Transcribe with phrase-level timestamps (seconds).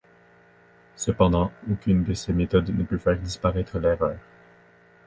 [0.95, 4.17] Cependant aucune de ces méthodes ne peut faire disparaître l'erreur.